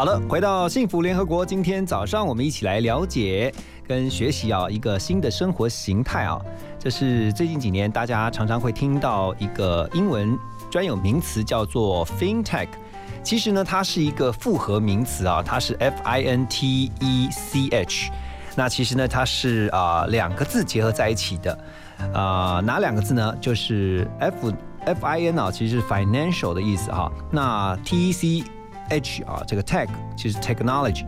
[0.00, 3.52] 好了，回到幸福联合国，今天早上我们一起来了解
[3.86, 6.40] 跟学习啊一个新的生活形态啊，
[6.78, 10.34] 这是最近几年大家常常会听到一个英文
[10.70, 12.68] 专有名词叫做 FinTech。
[13.22, 18.10] 其实呢，它是一个复合名词啊，它是 F I N T E C H。
[18.56, 21.58] 那其实呢，它是啊、两个字结合在一起的，
[22.14, 23.36] 啊、哪两个字呢？
[23.38, 24.50] 就是 F
[24.86, 27.12] F I N 啊，其实是 financial 的意思哈。
[27.30, 28.42] 那 T E C
[28.90, 31.06] H 啊，这个 tech 其实 technology。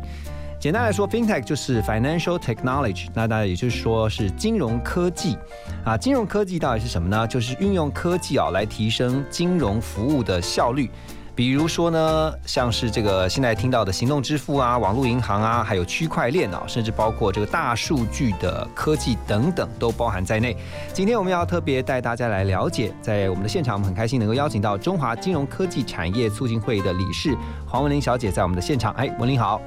[0.58, 5.36] 简单来说，FinTech 就是 Financial Technology，那当然也就是说是金融科技
[5.84, 5.97] 啊。
[5.98, 7.27] 金融科技到底是什么呢？
[7.27, 10.88] 就是运用科技啊来提升金融服务的效率。
[11.34, 20.56] 比如说呢，像是这个现在听到的行动支付啊、网络银行啊，还有区块链啊，甚至包括这个大数据的科技等等，都包含在内。
[20.92, 27.34] 今天我们要特别带大家来了解，在我们的现场，我们很开心能够邀请到中华金融科技产业促进会的理事
[27.66, 28.92] 黄文玲小姐在我们的现场。
[28.92, 29.60] 哎，文玲好。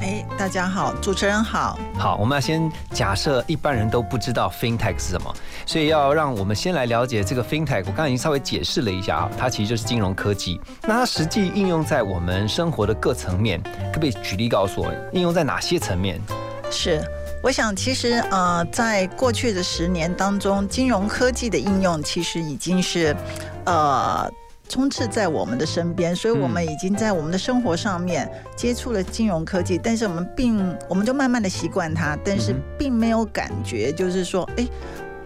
[0.00, 1.78] 哎，大家好，主持人好。
[1.98, 5.34] 好，我们要先假设一般人都不知道 FinTech 是什么，
[5.66, 7.80] 所以要让我们先来了解这个 FinTech。
[7.80, 10.58] 我刚刚已经稍微解释了一下啊，它其实就是金融科技。
[10.82, 13.62] 那它实际应用在我们生活的各层面，
[13.92, 16.18] 可不可以举例告诉我，应用在哪些层面？
[16.70, 17.02] 是，
[17.42, 23.14] 我想其实呃，在过去的十年当中，金融科技的应用其实已经是
[23.66, 24.30] 呃。
[24.70, 34.64] 充斥在我们的身边，所以我们已经在我们的生活上面接触了金融科技，但是我们并我们就慢慢的习惯它，但是并没有感觉，就是说，哎，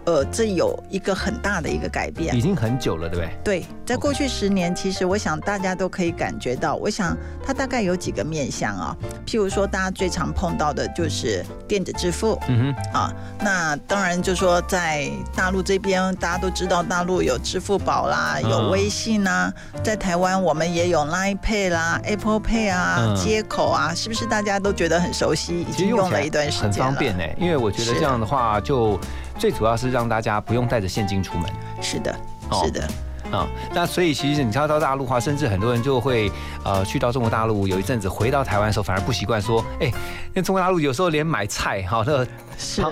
[0.06, 2.40] 呃，这有一个很大的一个改变已。
[2.44, 3.36] 经很久了，对不对？
[3.42, 8.94] 对，在过去十年，其实我想大家都可以感觉到，我想它大概有几个面向啊、
[9.26, 13.14] 譬如说，大家最常碰到的就是电子支付嗯哼，啊。
[13.40, 19.50] 那当然就说在大陆这边，大家都知道大陆有支付宝啦，嗯有微信啊，
[19.82, 25.62] 在台湾我们也有 Line Pay 啦、Apple Pay 啊、嗯接口啊，是不是大家都觉得很熟悉？
[25.62, 29.00] 已经用了一段时间很方便呢，因为我觉得是这样的话，就
[29.38, 31.50] 最主要是让大家不用带着现金出门。
[31.80, 32.14] 是的，
[32.50, 32.88] 哦是的。
[33.32, 36.30] 啊、那所以其实你知道到大陆的话，甚至很多人就会
[36.62, 39.90] 呃去到中国大陆，有一阵子回到台湾的时候，反而不习惯说，哎、
[40.32, 42.28] 那中国大陆有时候连买菜哈，那个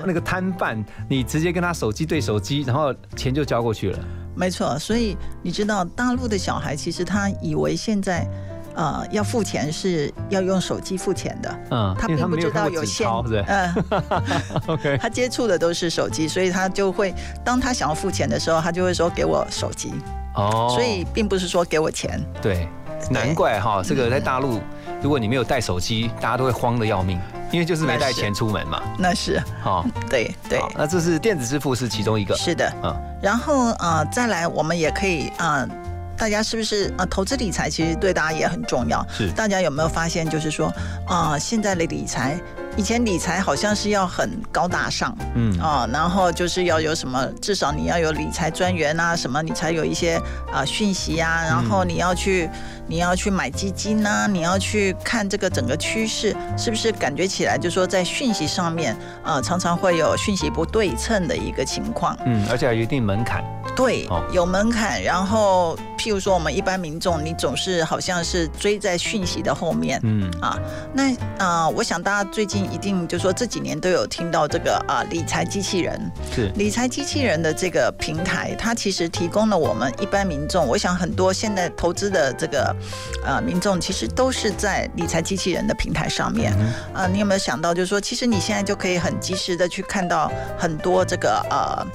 [0.04, 3.98] 那个摊贩，你直接跟他手机对手机，然后钱就交过去了。
[4.34, 8.26] 没错，所以你知道大陆的小孩其实他以为现在。
[8.74, 13.06] 呃，要付钱是要用手机付钱的，嗯，他并不知道有现
[13.46, 13.84] 嗯？
[14.68, 19.92] OK， 他接触的都是手机，所以他就会当他想要付钱的时候，他就会说给我手机，
[20.34, 22.20] 哦所以并不是说给我钱。
[22.40, 22.68] 对，
[23.10, 24.60] 难怪哈，这个在大陆，
[25.02, 28.82] 如果你没有带手机，大家都会慌的要命，因为就是没带钱出门嘛。
[28.98, 32.34] 那是好，对对，那这是电子支付是其中一个。
[32.36, 32.72] 是的。
[32.82, 35.68] 嗯然后呃，再来我们也可以呃。
[36.22, 39.04] 大家是不是呃投资理财其实对大家也很重要？
[39.10, 40.68] 是大家有没有发现，就是说
[41.04, 42.38] 啊、呃现在的理财，
[42.76, 52.48] 以前理财好像是要很高大上，嗯啊、然后就是要有什么，至少你要有理财专员啊，什么你才有一些啊讯息啊，然后你要去
[52.86, 62.16] 你要去买基金啊，你要去看这个整个趋势，是不是感觉起来就说在讯息上面，呃，常常会有讯息不对称的一个情况。
[62.24, 63.44] 嗯，而且有一定门槛。
[63.76, 65.02] 对哦，有门槛。
[65.02, 69.98] 然后，譬如说我们一般民众，你总是好像是追在讯息的后面。
[70.02, 70.58] 嗯啊，
[70.92, 75.98] 那啊、呃我想大家最近一定就说这几年都有听到这个啊、理财机器人，
[76.34, 82.74] 是理财机器人的这个平台，它其实提供了我们一般民众，我想很多现在投资的这个
[83.24, 86.52] 呃民众，其实都是在理财机器人的平台上面。
[86.92, 91.86] 啊、你有没有想到，就是说，其实你现在就可以很及时的去看到很多这个呃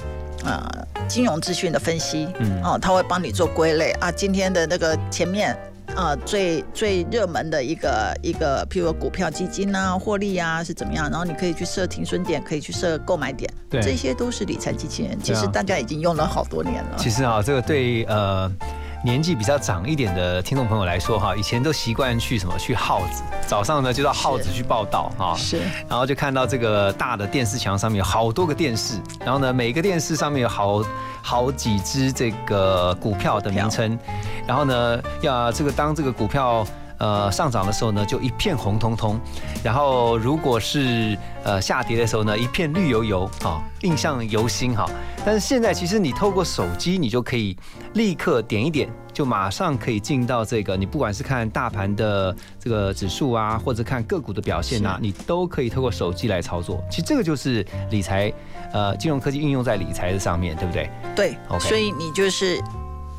[0.44, 5.56] 呃金融资讯的分析，嗯哦，他会帮你做归类啊，今天的那个前面。
[5.98, 11.10] 啊，最最热门的一个一个，譬如说股票、基金啊，获利啊是怎么样？
[11.10, 15.18] 然后你可以去设停损点，可以去设购买点，对这些都是理财机器人。
[15.20, 16.96] 其实大家已经用了好多年了。
[16.96, 18.48] 其实啊，这个对呃
[19.04, 25.58] 年纪比较长一点的听众朋友来说哈，以前都习惯去什么去耗子，早上呢就到耗子去报道哈，是
[25.88, 30.80] 然后就看到这个大的电视墙上面有好多个电视，然后呢每个电视上面有好
[31.22, 33.98] 好几只这个股票的名称，
[34.46, 36.66] 然后呢要这个当这个股票。
[36.98, 39.20] 呃上涨的时候呢，就一片红彤彤，
[39.62, 44.84] 然后如果是呃下跌的时候呢，一片绿油油啊，印象犹新哈。
[45.24, 47.56] 但是现在其实你透过手机，你就可以
[47.94, 56.82] 立刻点一点，就马上可以进到这个，你不管是看大盘的这个指数啊，或者看个股的表现啊，你都可以透过手机来操作。
[56.90, 58.32] 其实这个就是理财，
[58.72, 60.90] 呃，金融科技运用在理财的上面对不对？
[61.14, 62.60] 对 OK 所以你就是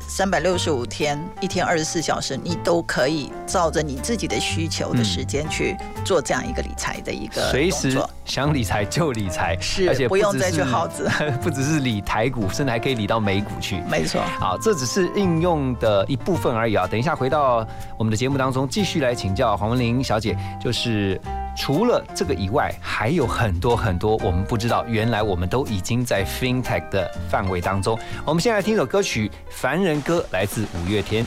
[0.08, 7.96] 三百六十五天，一天二十四小时，你都可以照着你自己的需求的时间去做这样一个理财的一个随时。
[8.24, 11.08] 想理财就理财，是而且只不用再去耗资，
[11.42, 13.80] 不只是理台股，甚至还可以理到美股去。
[13.88, 16.86] 没错，好，这只是应用的一部分而已啊。
[16.88, 21.20] 等一下回到我们的节目当中，继续来请教黄文玲小姐，就是
[21.56, 27.98] 除了这个以外，还有很多很多我们不知道，原来我们都已经在 FinTech 的范围当中。
[28.24, 31.24] 我们先来听首歌曲《凡人歌》，来自五月天。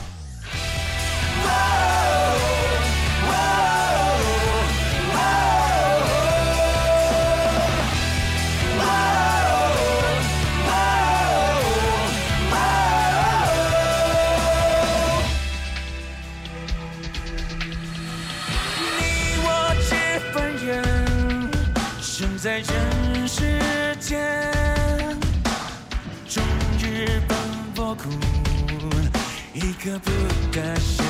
[29.52, 30.10] 一颗不
[30.50, 31.03] 甘心。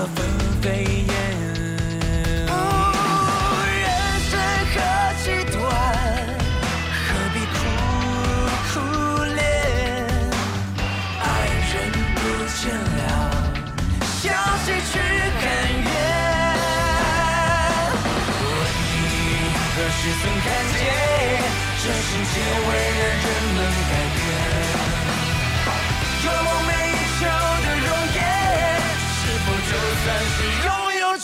[0.00, 0.16] 已成了纷
[0.62, 1.12] 飞燕。
[3.80, 3.84] 人
[4.30, 4.32] 生
[4.72, 4.76] 何
[5.22, 5.60] 其短，
[7.06, 7.58] 何必苦
[8.72, 8.74] 苦
[9.34, 9.38] 恋？
[11.20, 11.22] 爱
[11.70, 11.72] 人
[12.16, 12.18] 不
[12.56, 13.00] 见了，
[14.22, 14.24] 向
[14.64, 14.92] 谁去
[15.40, 15.44] 甘
[15.84, 15.88] 愿？
[19.76, 20.46] 何时曾看
[20.78, 20.80] 见
[21.82, 22.34] 这世界
[22.66, 23.58] 为人人能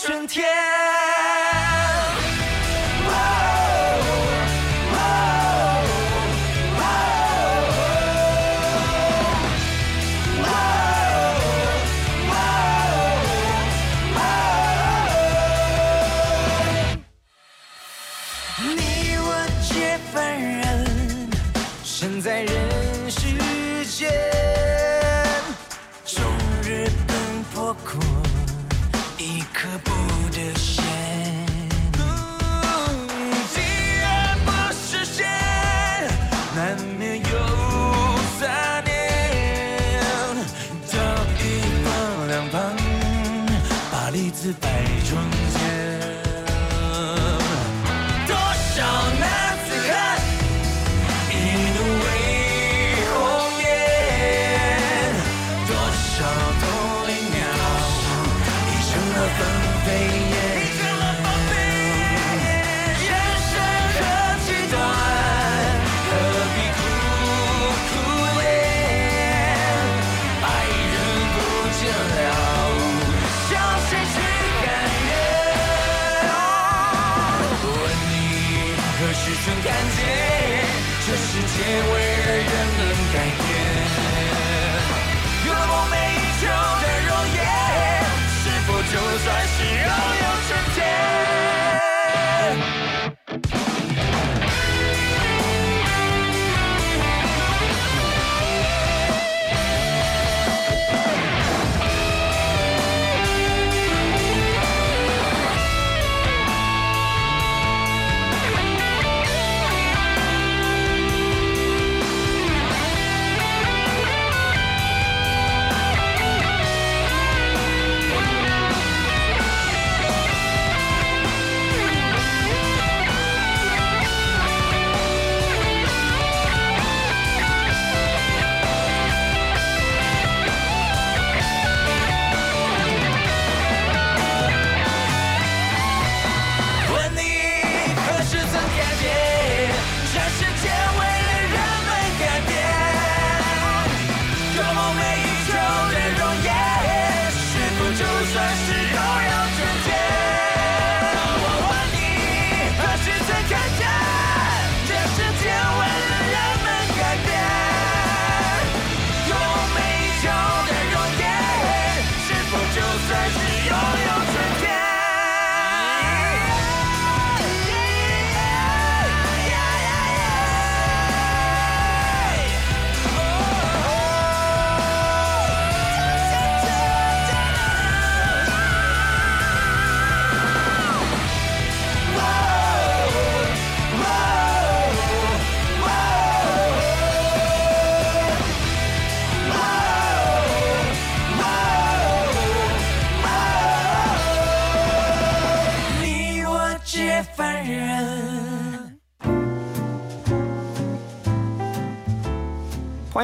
[0.07, 0.76] 春天？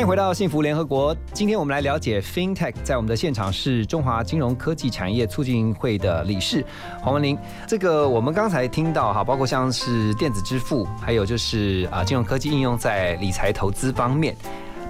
[0.04, 1.16] 迎回到幸福联合国。
[1.32, 6.64] 今天我们来了解 FinTech，在我们的现场是中华金融科技产业促进会的理事
[7.00, 7.38] 黄文玲。
[7.66, 14.36] 这个我们刚才听到哈，包括像是电子支付，还有就是啊金融科技应用在理财投资方面，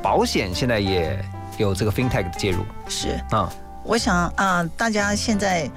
[0.01, 1.23] 保险现在也
[1.59, 3.47] 有这个 FinTech 的介入是，啊。
[3.83, 5.69] 我想啊、大家现在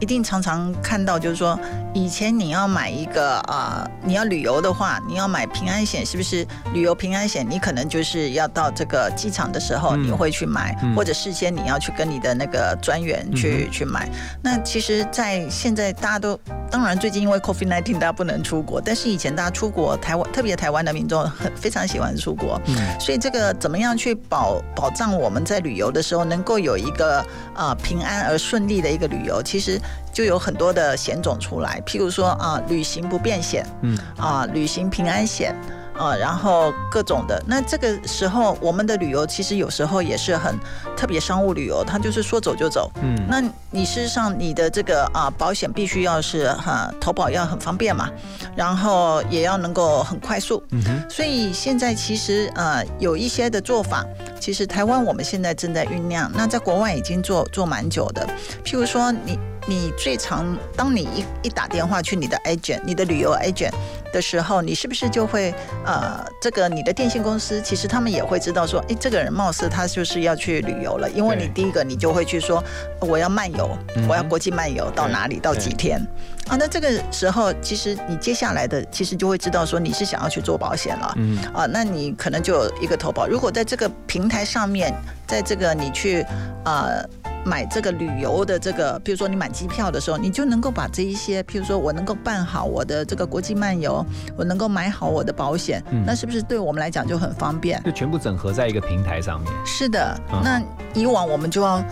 [0.00, 1.58] 一定常常看到，就是说，
[1.92, 6.46] 以前你要买一个啊、你要旅游的话，你要买平安险，是不是？
[6.72, 14.08] 旅游平安险，你可能就是要到这个机场的时候，嗯你会去买，嗯或者事先你要去跟你的那个专员去、去买。
[14.42, 16.38] 那其实，在现在大家都，
[16.70, 27.24] 当然最近因为 COVID-19 大家不能出国，但是以前大家出国，台湾特别台湾的民众很非常喜欢出国，嗯所以这个怎么样去保保障我们在旅游的时候能够有一个
[27.54, 29.80] 呃平安而顺利的一个旅游，其实
[30.12, 35.54] 就有很多的险种出来，譬如说啊、旅行不便险嗯啊、旅行平安险。
[35.98, 40.56] 啊，然后各种的，那这个时候我们的旅游其实有时候也是很
[40.96, 42.88] 特别商务旅游，它就是说走就走。
[43.02, 43.42] 嗯那
[43.72, 48.08] 你事实上你的这个啊保险必须要是哈、投保要很方便嘛，
[48.54, 50.62] 然后也要能够很快速。
[50.70, 54.06] 嗯哼所以现在其实呃有一些的做法，
[54.38, 58.24] 其实台湾我们现在正在酝酿，那在国外已经做做蛮久的。
[58.64, 59.36] 譬如说你
[59.68, 63.72] 你最常当你一一打电话去你的 agent，你的旅游 agent
[64.12, 72.64] 的时候，你是不是就会呃这个你的电信公司其实他们也会知道说，诶，这个人貌似他就是要去旅游了，因为你第一个你就会去说
[73.00, 73.68] 我要漫游，
[74.08, 76.00] 我要国际漫游到哪里到几天。
[76.48, 81.12] 啊，那这个时候其实你接下来的其实就会知道说你是想要去做保险了。
[81.18, 83.26] 嗯啊，那你可能就有一个投保。
[83.26, 84.94] 如果在这个平台上面，
[85.26, 86.24] 在这个你去
[86.64, 87.04] 呃
[87.44, 94.04] 买这个旅游的这个，比如说你买机票的时候，你就能够把这一些，譬如说我能够办好我的这个国际漫游，
[94.36, 97.82] 我能够买好我的保险，嗯那是不是对我们来讲就很方便？
[97.84, 99.52] 就全部整合在一个平台上面。
[99.64, 100.62] 是的，嗯那
[100.94, 101.82] 以往我们就要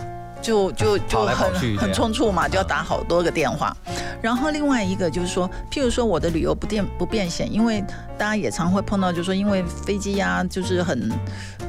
[0.41, 3.75] 就就就很很匆促嘛，就要打好多个电话。
[4.21, 7.83] 然后另外一个就是说，譬如说我的旅游不便不便险，因为
[8.17, 11.11] 大家也常会碰到，就是说因为飞机呀、就是很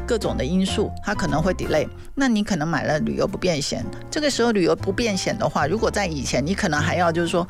[0.09, 1.87] 各种的因素，它可能会 delay。
[2.15, 7.47] 那你可能买了旅游不便险，这个时候旅游不便险的话，如果在以前，你可能还要就是说，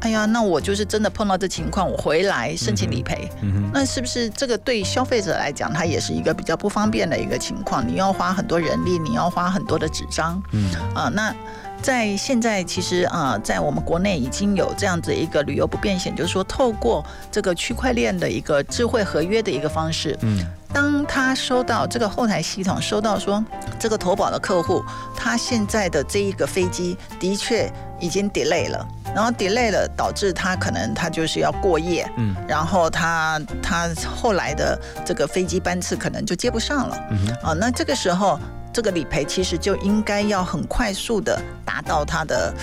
[0.00, 3.26] 哎呀，那我就是真的碰到这情况，我回来申请理赔。
[3.40, 7.82] 嗯哼那是不是这个对消费者来讲，它也是一个比较不方便的一个情况？
[7.88, 11.34] 你要花很多人力，你要花很多的纸张嗯啊、那
[11.80, 23.44] 在现在其实啊、在我们国内已经有这样子一个旅游不便险，就是说透过这个区块链的一个智慧合约的一个方式，嗯当他收到这个后台系统收到说
[23.78, 24.82] 这个投保的客户，
[25.16, 32.34] 他现在的这一个飞机的确已经 delay 了，然后 delay 了，导致他可能他就是要过夜，嗯。
[32.48, 36.96] 然后他他后来的这个飞机班次可能就接不上了。
[37.10, 38.38] 嗯啊，那这个时候
[38.72, 42.54] 这个理赔其实就应该要很快速的达到他的。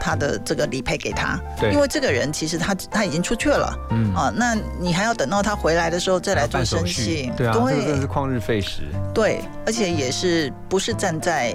[0.00, 1.72] 他的这个理赔给他，对。
[1.72, 3.74] 因为这个人其实他他已经出去了。
[3.90, 4.14] 嗯。
[4.14, 8.82] 啊，那你还要等到他回来的时候再来做申请，对啊，这个真是旷日费时。
[9.14, 11.54] 对，而且也是不是站在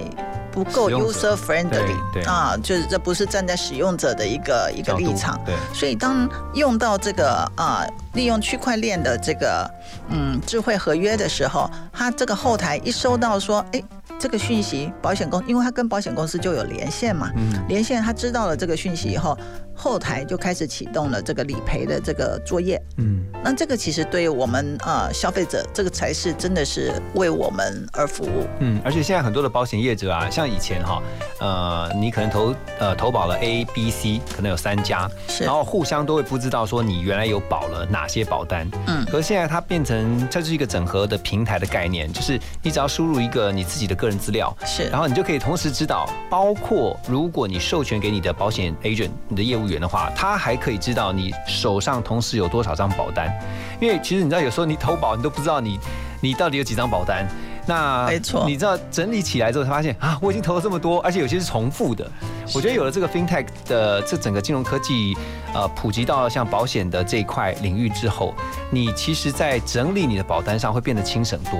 [0.52, 5.40] 不够 user friendly 啊，就是这不是站在使用者的一个一个立场。
[5.44, 9.68] 对，所以当用到这个啊，利用区块链的这个
[10.10, 13.82] 嗯智慧合约的时候，它这个后台一收到说，哎，
[14.18, 19.36] 这个讯息，保险公，因为他跟保险公司就有连线嘛，嗯连线他知道了这个讯息以后，
[19.74, 22.80] 后台就开始启动了这个理赔的这个作业。
[22.98, 28.46] 嗯那这个其实对于我们呃消费者，这个才是真的是为我们而服务。
[28.60, 31.02] 嗯，而且现在很多的保险业者啊，像以前哈，
[31.40, 38.66] 呃，你可能投呃投保了 A、B、C，可能有三家，是然后互相都会不知道说你原来有保了哪些保单。
[38.86, 53.32] 嗯可是现在它变成它就是一个整合的平台的概念，就是你只要输入一个你自己的个人资料，是然后你就可以同时知道，包括如果你授权给你的保险 agent、你的业务员的话，他还可以知道你手上同时有多少张保单。
[53.80, 55.78] 因为其实你知道，有时候你投保你都不知道你
[56.20, 57.26] 你到底有几张保单。
[57.66, 62.06] 那没错你知道整理起来之后才发现啊，我已经投了这么多，而且有些是重复的。
[62.54, 65.16] 我觉得有了这个 fintech 的这整个金融科技
[65.54, 68.34] 呃普及到像保险的这一块领域之后，
[68.70, 71.58] 你其实在整理你的保单上会变得轻省多。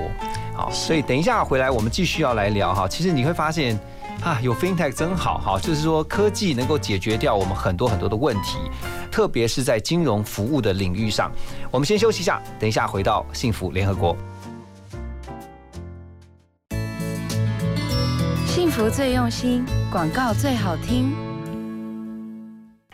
[0.55, 2.87] 好，所以等一下回来我们继续要来聊哈。
[2.87, 3.77] 其实你会发现
[4.23, 8.57] 啊，有 fintech 真好哈，就是说科技能够解决掉我们很多很多的问题，
[9.11, 11.29] 特别是在金融服务的领域上。
[11.69, 14.15] 我们先休息一下，等一下回到幸福联合国。
[18.47, 21.34] 幸福最用心，广告最好听。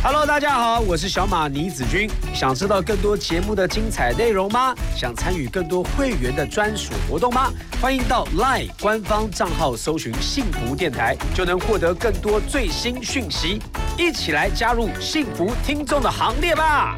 [0.00, 2.08] Hello，大家好，我是小马倪子君。
[2.32, 4.72] 想知道更多节目的精彩内容吗？
[4.96, 7.50] 想参与更多会员的专属活动吗？
[7.82, 13.60] 欢迎到 LINE 官方账号搜寻“幸福电台”，就能获得更多最新讯息。
[13.96, 16.96] 一起来加入幸福听众的行列吧！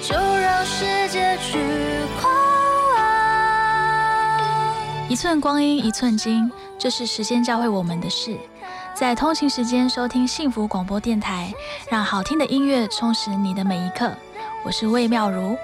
[0.00, 1.58] 就让世界去
[2.22, 2.32] 狂
[2.94, 3.04] 妄。
[5.10, 8.34] 一寸光阴一寸金，这是时间教会我们的事。
[8.98, 11.52] 在通勤时间收听幸福广播电台，
[11.90, 14.10] 让好听的音乐充实你的每一刻。
[14.64, 15.54] 我是魏妙如。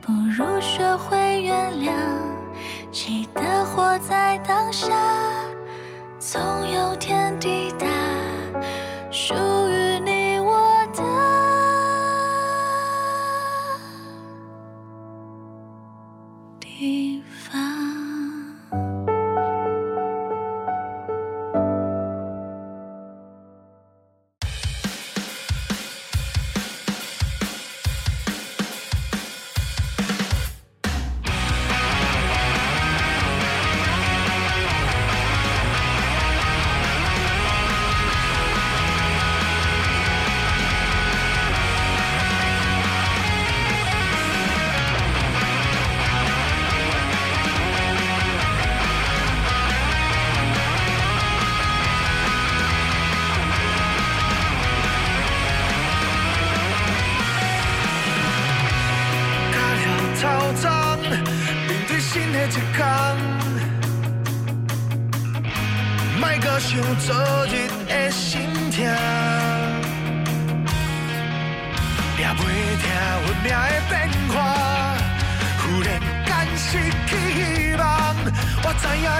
[0.00, 1.90] 不如学会原谅，
[2.92, 4.94] 记得活在当下，
[6.20, 6.40] 总
[6.72, 7.86] 有天抵达
[9.10, 9.85] 属于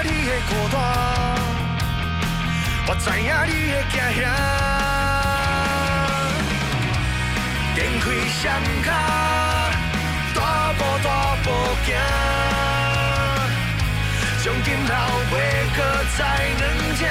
[0.03, 0.75] 你的孤单，
[2.87, 4.21] 我知影你的惊吓。
[7.75, 8.05] 展开
[8.39, 8.43] 双
[8.83, 8.87] 脚，
[10.35, 10.39] 大
[10.77, 11.07] 步大
[11.43, 11.45] 步
[11.85, 11.87] 行，
[14.43, 14.89] 从今后
[15.31, 15.33] 袂
[15.75, 15.77] 搁
[16.17, 16.19] 再
[16.57, 16.61] 软
[16.97, 17.01] 正。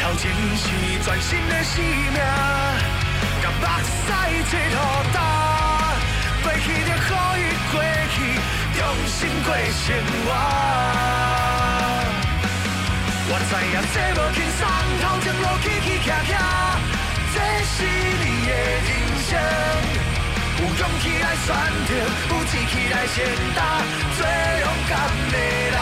[0.00, 0.22] 头前
[0.56, 0.64] 是
[1.02, 1.72] 全新的生
[2.14, 2.18] 命，
[3.42, 3.88] 甲目屎
[4.50, 4.78] 切互
[5.12, 5.16] 干，
[8.74, 10.28] 去，重新过生活。
[13.26, 14.60] 我知影这无轻松，
[15.00, 16.34] 头前路起起徛徛，
[17.32, 18.50] 这是你的
[18.84, 18.90] 人
[19.24, 19.30] 生。
[20.56, 21.46] 有勇气来选
[21.86, 21.90] 择，
[22.28, 23.16] 有志气来承
[23.54, 23.58] 担，
[24.16, 24.20] 最
[24.60, 24.92] 勇敢
[25.30, 25.36] 的
[25.70, 25.76] 人。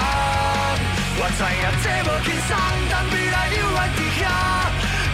[1.15, 2.51] 我知影这无轻松，
[2.91, 4.23] 但未来永远伫遐，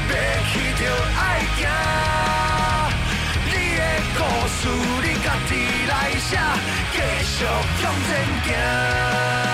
[0.09, 0.13] 要
[0.51, 0.83] 去就
[1.17, 1.21] 爱
[1.57, 2.38] 行。
[4.49, 4.69] 你的故事
[5.03, 5.53] 你家己
[5.89, 6.39] 来写，
[6.93, 8.09] 继续向前
[8.45, 9.48] 行。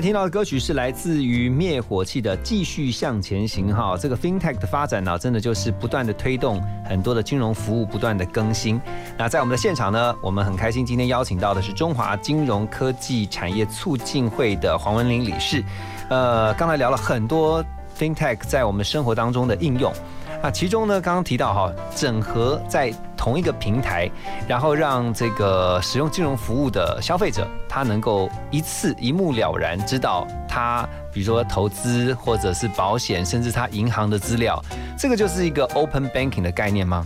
[0.00, 8.80] 听到的歌曲是来自于灭火器的《继续向前行》哈，这个 FinTech 的发展呢，真的就是不断的推动很多的金融服务不断的更新。
[9.16, 15.64] 那在我们的现场呢，我们很开心今天邀请到的是中华金融科技产业促进会的黄文玲理事。
[16.08, 17.64] 呃，刚才聊了很多
[17.98, 19.92] FinTech 在我们生活当中的应用。
[20.40, 24.08] 那，其中呢，刚刚提到哈，整合在同一个平台，
[24.46, 34.62] 然后让这个使用金融服务的消费者，他能够一次一目了然知道他，比如说投资或者是保险，甚至他银行的资料，
[34.96, 37.04] 这个就是一个 open banking 的概念吗？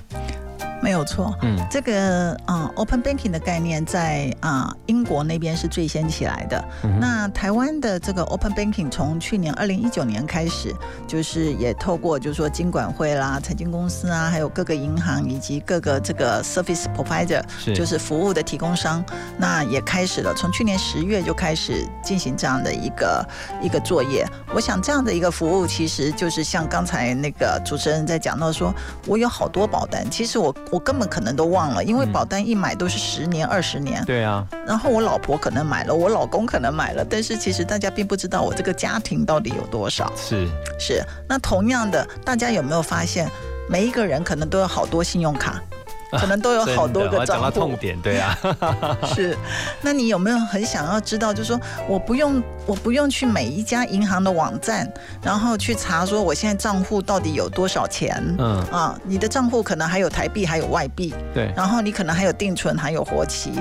[0.82, 6.62] 没有错，嗯这个啊、呃 open banking 的概念在啊、英国那边是最先起来的。
[6.82, 10.74] 嗯那台湾的这个 open banking 从去年二零一九年开始，
[11.06, 19.04] 就是也透过就是说金管会啦、财经公司啊，还有各个银行以及各个这个 service provider，是就是服务的提供商，
[19.38, 23.28] 那也开始了，从去年十月就开始进行这样的一个
[23.62, 24.26] 一个作业。
[24.52, 28.74] 我想这样的一个服务，其实就是像刚才那个主持人在讲到说，
[29.06, 32.12] 我有好多保单，其实我我根本可能都忘了，因为嗯。
[32.12, 40.10] 保单一买都是十年、二十年，对啊，然后我老婆可能买了，我老公可能买了，但是其实大家并不知道我这个家庭到底有多少。
[40.16, 40.48] 是。
[40.78, 43.30] 是，那同样的，大家有没有发现，
[43.68, 45.62] 每一个人可能都有好多信用卡，
[46.20, 47.76] 可能都有好多个账户到痛。
[47.76, 48.38] 点，对啊，
[49.14, 49.36] 是，
[49.80, 54.86] 那你有没有很想要知道，就是说我不用我不用去每一家银行的网站，
[55.22, 58.22] 然后去查说我现在账户到底有多少钱？
[58.38, 63.52] 嗯，啊，你的账户可能还有台币，还有外币，对，然后你可能还有定存，还有活期，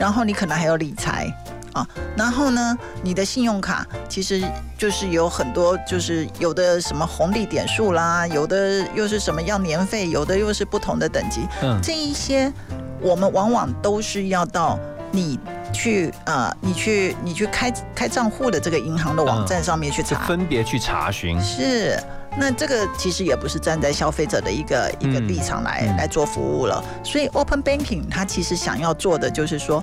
[0.00, 1.30] 然后你可能还有理财
[1.72, 4.42] 啊，然后呢，你的信用卡其实
[4.76, 12.52] 就是有很多，就是有的什么红利点数啦，有的又是什么要年费，有的又是不同的等级，嗯，这一些
[13.00, 14.78] 我们往往都是要到
[15.10, 15.38] 你
[15.72, 21.98] 去呃，你去你去开开账户的这个银行的网站上面去就查，分别去查询，是，
[22.36, 25.28] 那这个其实也不是站在消费者的一个一个嗯。
[25.28, 25.96] 立场来、嗯。
[25.96, 26.82] 来做服务了。
[27.02, 29.82] 所以 Open Banking 它其实想要做的就是说，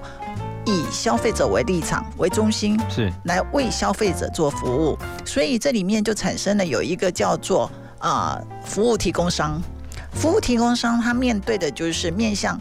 [0.66, 4.98] 以消费者为立场为中心，是来为消费者做服务。
[5.26, 9.62] 所以这里面就产生了有一个叫做啊、服务提供商，
[10.12, 12.60] 服务提供商他面对的就是面向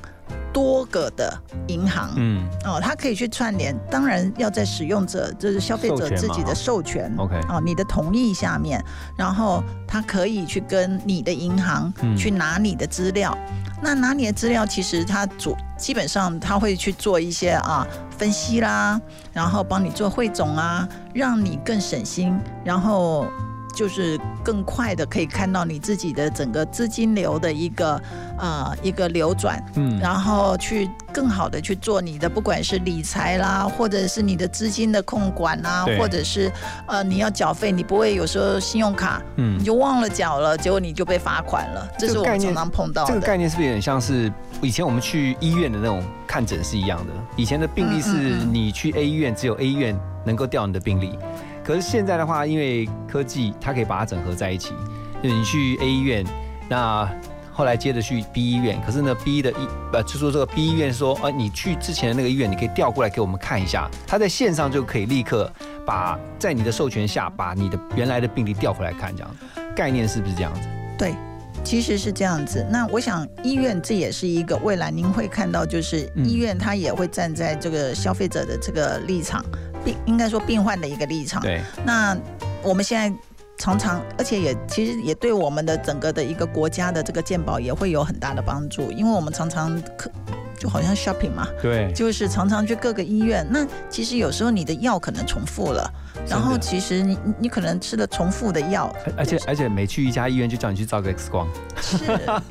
[0.53, 1.37] 多个的
[1.67, 2.12] 银行。
[2.17, 8.83] 嗯哦，他可以去串联，当然要在使用者，就是消费者自己的授权，OK，哦，你的同意下面，
[9.19, 13.37] 然后他可以去跟你的银行嗯去拿你的资料。
[13.83, 19.01] 那拿你的资料，其实他主基本上他会去做一些啊分析啦，
[19.33, 23.27] 然后帮你做汇总啊，让你更省心，然后
[23.75, 28.01] 就是更快的可以看到你自己的整个资金流的一个
[28.39, 29.63] 呃一个流转。
[29.75, 36.51] 嗯，然后去更好的去做你的不管是理财啦，或者是你的资金的控管啦，或者是
[36.87, 43.27] 呃你要缴费，你不会有时候信用卡嗯你就忘了缴了，结果你就被罚款了，这是我们常常碰到的这个。
[43.27, 44.33] 概念是不是有点像是
[44.63, 47.13] 以前我们去医院的那种看诊是一样的？
[47.37, 48.11] 以前的病例是
[48.53, 51.19] 你去 A 医院，只有 A 医院能够调你的病历。
[51.64, 54.74] 可是现在的话，因为科技，它可以把它整合在一起。
[55.22, 56.24] 就你去 A 医院，
[56.68, 57.11] 那
[57.50, 65.50] 后来接着去 B 医院，可是呢 B 的医呃，就说这个 B 医院说，呃，你去之前的那个医院，你可以调过来给我们看一下，他在线上就可以立刻
[65.87, 69.37] 把在你的授权下，把你的原来的病历调回来看，这样
[69.74, 70.61] 概念是不是这样子？
[70.98, 71.14] 对。
[71.62, 79.42] 其实是这样子，那我想医院这也是一个未来您会看到，就是医院它也会站在这个消费者的这个立场，
[79.85, 81.42] 病应该说病患的一个立场。
[81.42, 82.16] 对，那
[82.62, 83.16] 我们现在
[83.59, 90.11] 常常，而且也其实也对我们的整个的一个国家的这个鉴宝也会有很大的帮助，因为我们常常可
[90.59, 93.47] 就好像 shopping 嘛，对，就是常常去各个医院。
[93.51, 95.90] 那其实有时候你的药可能重复了，
[96.29, 101.47] 然后其实你你你可能吃了重复的药，而而且而且每去一家医院就叫你去照个 X 光，
[101.81, 101.99] 是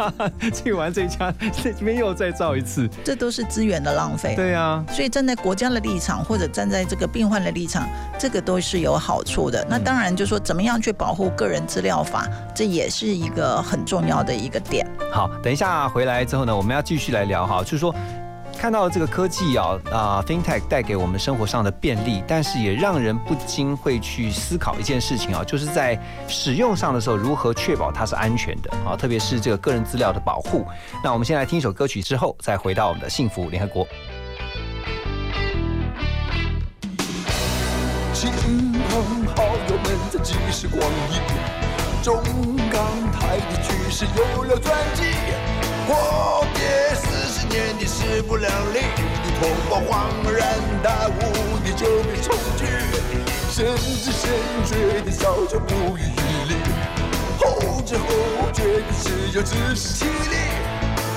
[0.52, 4.36] 去完这一家这边又再照一次，这都是资源的浪费。
[4.36, 7.88] 对啊，所以站在国家的立场，或者站在这个病患的立场，
[8.20, 9.66] 这个都是有好处的。
[9.70, 14.86] 那当然就说怎么样去保护个人资料法，这也是一个很重要的一个点。
[15.12, 17.94] 好，等一下回来之后呢，我们要继续来聊哈，就是说。
[18.58, 30.66] 看到这个科技啊啊，FinTech 带给我们生活上的便利，但是也让人不禁会去思考一件事情啊，就是在使用上的时候，如何确保它是安全的啊，特别是这个个人资料的保护。
[31.04, 33.86] 那我们先来听一首歌曲，之后再回到我们的幸福联合国。
[38.14, 38.32] 亲
[38.90, 41.20] 朋好友们在即时光阴，
[42.02, 42.16] 中
[42.72, 45.04] 港台的局势有了转机。
[45.86, 47.23] 阔别四
[47.54, 48.80] 年的势不两立，
[49.24, 51.22] 你同胞恍然大悟，
[51.64, 52.66] 你就别重聚。
[53.52, 54.32] 先知先
[54.66, 56.56] 觉的早就不遗余力，
[57.38, 58.04] 后知后
[58.52, 60.36] 觉的只有自食其力。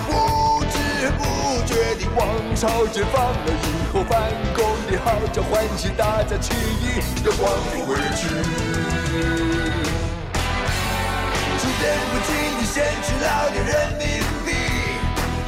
[0.07, 0.77] 不知
[1.16, 1.25] 不
[1.64, 8.29] 觉的王朝解放了以后，反攻的号角唤起大家起义，要光复回去。
[11.59, 14.05] 数点不尽的鲜血老的人民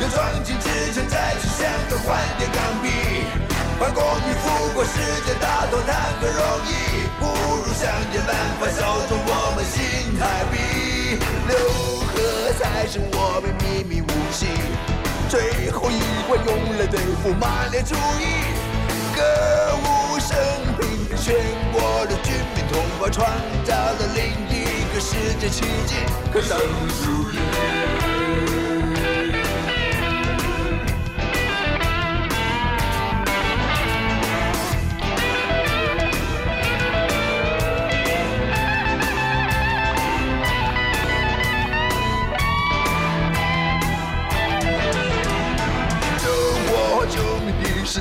[0.00, 2.88] 要装进之前再去香港换点港币。
[3.78, 11.18] 换公民富过世界大同谈何容易，不如想点办法守住我们新台币。
[11.48, 11.54] 六
[12.11, 14.46] 合彩是我们秘密武器，
[15.28, 18.22] 最后一关用来对付马列主义。
[19.14, 19.22] 歌
[19.82, 20.37] 舞升
[20.78, 21.34] 平，全
[21.72, 23.26] 国的军民同胞创
[23.64, 25.94] 造了另一个世界奇迹，
[26.32, 26.58] 可上。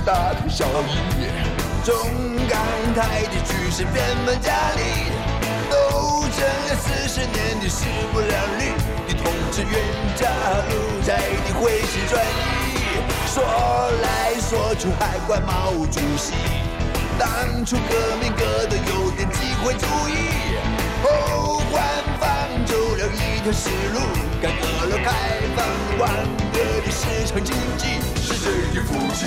[0.08, 0.96] 大同小异，
[1.84, 1.94] 中
[2.48, 2.58] 港
[2.96, 5.12] 台的局势变本加厉，
[5.70, 8.72] 斗争了四十年的势不两立，
[9.06, 9.74] 你统治冤
[10.16, 10.30] 家
[10.70, 10.72] 路
[11.06, 13.44] 窄的回心转意，说
[14.02, 16.32] 来说去还怪毛主席，
[17.20, 20.56] 当初革命革的有点机会主义，
[21.04, 21.84] 后换
[22.18, 22.30] 放
[22.66, 24.00] 走了一条死路，
[24.42, 25.08] 改革了开
[25.56, 25.60] 放
[26.00, 26.10] 万
[26.54, 29.26] 恶的市场经济，是谁的福气？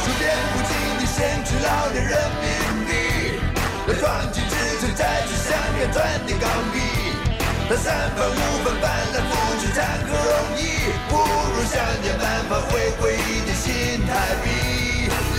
[0.00, 2.44] 数点不尽的鲜血老的人民
[2.86, 2.90] 币，
[3.88, 6.76] 要装进支撑再去香港赚点港币。
[7.68, 8.34] 那三番五
[8.64, 10.60] 番翻来覆去谈何容易，
[11.08, 14.10] 不如想点办法回归一点新台
[14.42, 14.48] 币。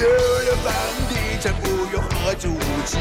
[0.02, 0.74] 有了房
[1.10, 2.98] 地产不用合资武器，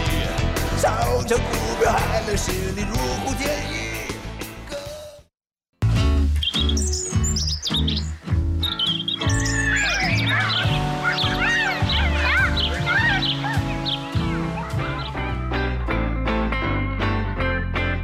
[0.81, 3.85] 炒成股票还能使你如虎添翼。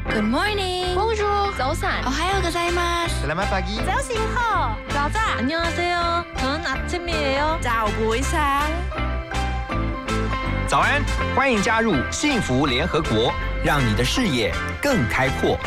[0.10, 0.95] Good morning.
[0.95, 1.54] Bonjour.
[1.58, 1.89] 早晨.
[2.06, 3.26] 오하요 고자이마스.
[3.26, 4.76] Selamat pagi.早醒好.
[4.89, 5.38] 자자.
[5.38, 6.26] 안녕하세요.
[6.38, 7.60] 저는 아침이에요.
[7.62, 9.14] 早부이상.
[10.77, 11.03] 早安，
[11.35, 13.33] 欢迎加入幸福联合国，
[13.65, 15.59] 让你的视野更开阔。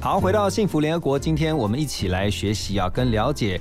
[0.00, 3.60] 好，回到幸福联合国，今天我们一起来学习啊，跟了解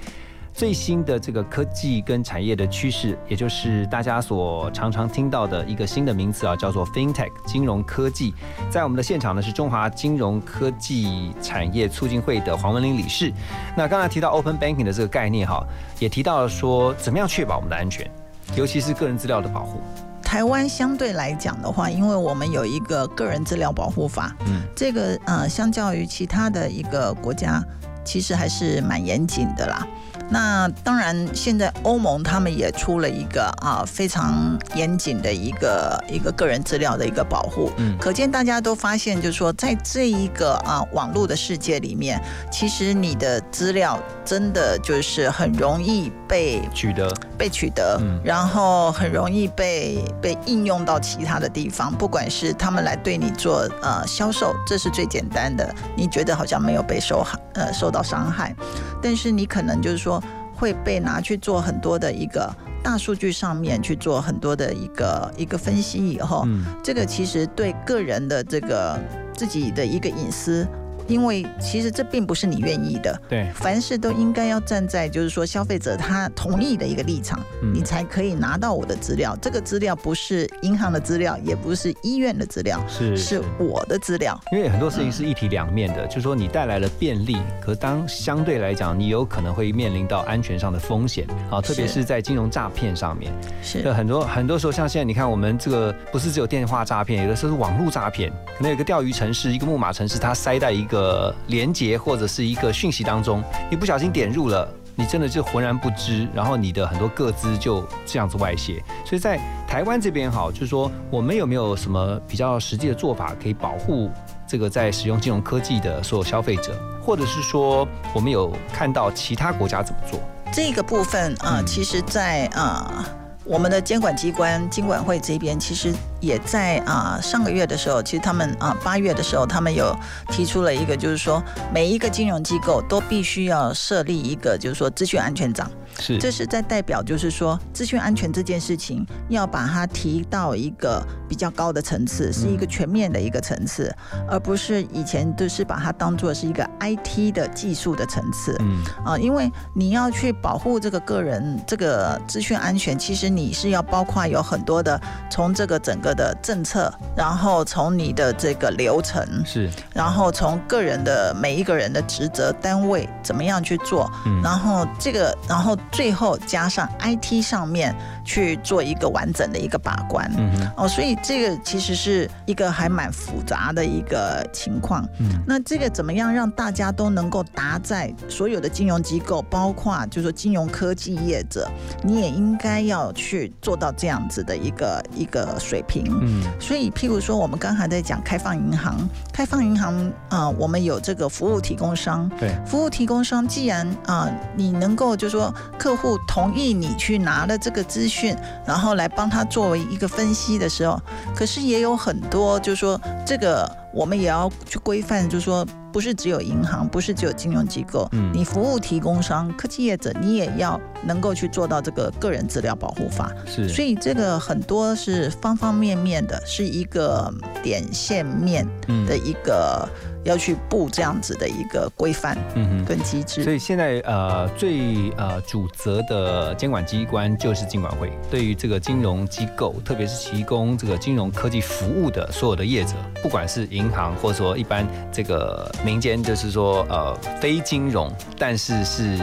[0.54, 8.34] 最新的这个科技跟产业的趋势，也就是大家所常常听到的一个新的名词啊，叫做 FinTech 金融科技。
[8.70, 13.34] 在我们的现场呢是中华金融科技产业促进会的黄文林理事。
[13.76, 15.66] 那刚才提到 Open Banking 的这个概念哈，
[16.00, 18.10] 也提到了说怎么样确保我们的安全，
[18.56, 19.82] 尤其是个人资料的保护。
[20.22, 27.64] 台湾相对来讲的话，因为我们有一个个人资料保护法，嗯，这个呃，相较于其他的一个国家，
[28.04, 29.86] 其实还是蛮严谨的啦。
[30.30, 37.72] 那当然，现在欧盟他们也出了一个啊非常严谨的一个一个个人资料的一个保护。
[37.78, 42.20] 嗯可见大家都发现，就是说，在这一个啊网络的世界里面，
[42.52, 58.56] 其实你的资料真的就是很容易被取得被取得，嗯然后很容易被被应用到其他的地方，不管是他们来对你做呃销售，这是最简单的，你觉得好像没有被受害呃受到伤害，
[59.02, 60.23] 但是你可能就是说。
[60.54, 69.00] 会被拿去做很多的一个大数据上面去做很多的一个一个分析以后，嗯，这个其实对个人的这个
[69.34, 70.68] 自己的一个隐私。
[71.08, 77.74] 因为其实这并不是你愿意的，对，凡事都应该要站在就是说消费者他同意的一个立场，嗯。
[77.74, 79.36] 你才可以拿到我的资料。
[79.42, 84.40] 这个资料不是银行的资料，也不是医院的资料，是是我的资料。
[84.52, 93.34] 因为很多事情是一体两面的，就是说你带来了便利，可当相对来讲，你有可能会面临到安全上的风险啊，特别是是在金融诈骗上面。
[93.64, 93.82] 是。
[93.82, 104.68] 对，很多很多时候，像现在你看，我们这个不是只有电话诈骗，有的时候是网络诈骗，可能有一个钓鱼城市、一个木马城市，它塞在一个个连接或者是一个讯息当中，你不小心点入了。
[104.96, 114.12] 你真的就浑然不知，然后你的很多个资就这样子外泄，所以在台湾这边好，就是说我们有没有什么比较实际的做法可以保护
[114.48, 120.20] 这个在使用金融科技的所有消费者，或者是说我们有看到其他国家怎么做？
[120.52, 123.04] 这个部分啊、其实在，啊
[123.46, 125.92] 我们的监管机关金管会这边，其实
[126.24, 129.94] 也在啊、上个月的时候，其实他们啊八、月的时候，他们有
[130.30, 135.70] 提出了一个，就是说每一个金融机构都必须要设立一个，就是说资讯安全长。
[136.00, 143.94] 是这是在代表，就是说资讯安全这件事情要把它提到一个比较高的层次，是一个全面的一个层次，
[144.28, 148.58] 而不是以前都是把它当做是一个 IT 的技术的层次。
[148.62, 159.70] 嗯啊，因为你要去保护这个个人这个资讯安全，其实你是要包括有很多的，从这个整个的政策，然后从你的这个流程，是。
[159.94, 164.42] 然后从个人的每一个人的职责单位怎么样去做，嗯。
[164.42, 170.32] 然后这个，然后最后加上 IT 上面去做一个完整的一个把关。
[170.38, 175.08] 嗯哦，所以这个其实是一个还蛮复杂的一个情况。
[175.20, 181.70] 嗯那这个怎么样让大家都能够达在所有的金融机构，包括就是说金融科技业者，
[182.04, 186.06] 你也应该要去做到这样子的一个一个水平。
[186.22, 188.98] 嗯所以，譬如说，我们刚才在讲开放银行，
[189.34, 189.96] 开放银行
[190.30, 201.02] 啊、呃我们有这个服务提供商，对服务提供商既然啊、你能够就说客户同意你去拿了这个资讯，然后来帮他作为一个分析的时候，
[201.36, 208.32] 可是也有很多就是说这个我们也要去规范，就是说不是只有银行，不是只有金融机构，嗯。
[208.34, 213.32] 你服务提供商、科技业者，你也要能够去做到这个个人资料保护法。
[213.46, 213.68] 是。
[213.70, 219.06] 所以这个很多是方方面面的，是一个点线面嗯。
[219.06, 219.88] 的一个
[220.24, 222.86] 要去布这样子的一个规范嗯哼。
[222.86, 223.44] 跟机制。
[223.44, 239.18] 所以现在呃最呃主责的监管机关就是金管会，对于这个金融机构，特别是提供这个金融科技服务的所有的业者，不管是银行或者说一般这个民间，就是说呃非金融，但是是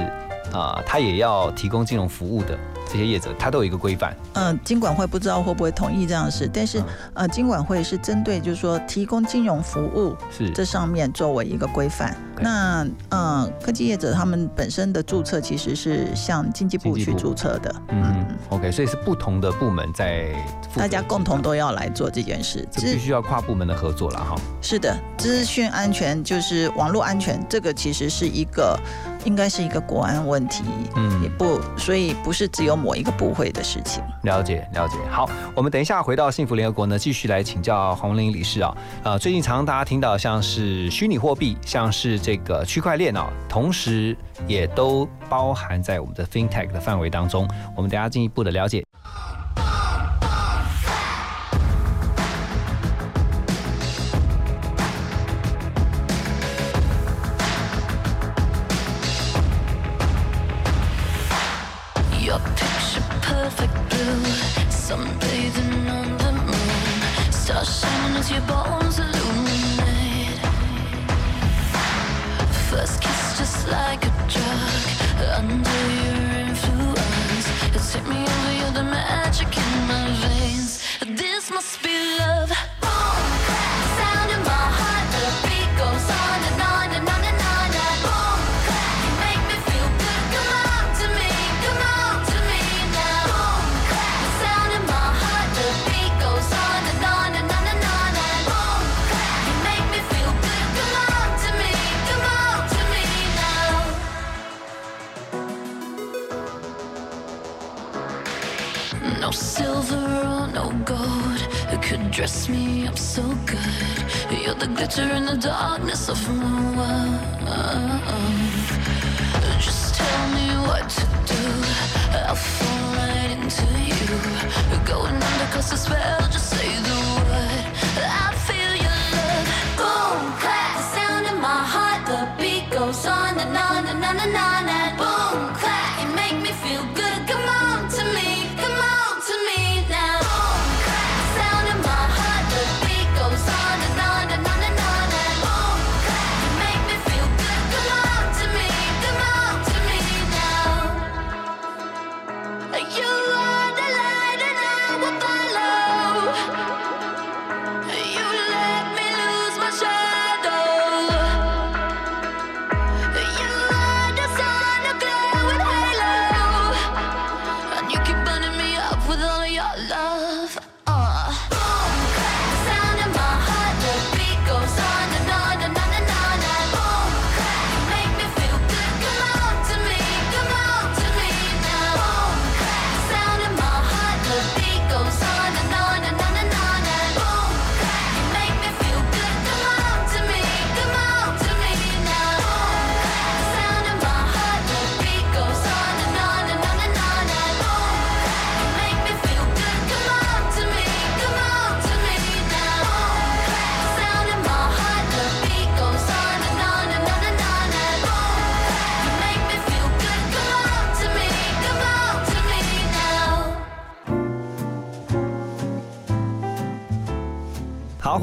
[0.52, 2.58] 啊他也要提供金融服务的
[2.90, 4.14] 这些业者，他都有一个规范。
[4.35, 12.14] 嗯、金管会不知道会不会同意这样的事，但是嗯呃，金管会是针对就是说提供金融服务是这上面作为一个规范。
[12.35, 20.33] 对那呃，科技业者他们本身的注册其实是向经济部去注册的，嗯，OK，所以是不同的部门在
[20.74, 22.66] 大家共同都要来做这件事。
[22.70, 24.35] 这必须要跨部门的合作了哈。
[24.62, 28.79] 是的，资讯安全就是网络安全，这个其实是一个
[29.24, 30.64] 应该是一个国安问题，
[30.96, 34.02] 嗯也不所以不是只有某一个部会的事情。
[34.22, 38.76] 了解了解，好，我们等一下回到幸福联合国呢，继续来请教洪玲理事啊。
[39.02, 44.16] 呃，最近常常大家听到像是虚拟货币，像是这个区块链啊，同时
[44.47, 47.49] 也都包含在我们的 FinTech 的范围当中。
[47.76, 48.84] 我们等一下进一步的了解。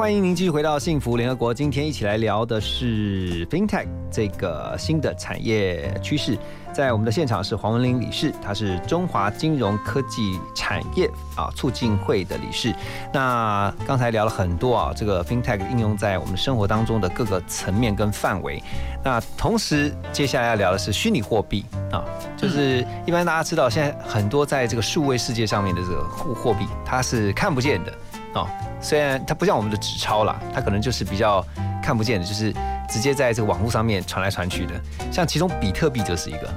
[0.07, 1.53] 欢迎您继续回到幸福联合国。
[1.53, 6.37] 今天一起来聊的是 FinTech 这个新的产业趋势。
[6.73, 12.73] 在我们的现场是黄文林理事，他是中华金融科技产业啊促进会的理事。
[13.13, 18.63] 那刚才聊了很多啊，这个 FinTech 应用在我们生活当中的各个层面跟范围。
[19.03, 22.01] 那同时，接下来要聊的是虚拟货币啊，
[22.37, 27.93] 就是一般大家知道，现在很多在这个数位世界上面的这个货货币，它是看不见的
[28.37, 28.47] 哦。
[28.79, 31.43] 虽然它不像我们的纸钞啦，它可能就是比较
[31.81, 32.53] 看不见的，就是
[32.87, 34.73] 直接在这个网络上面传来传去的。
[35.11, 36.49] 像其中比特币就是一个，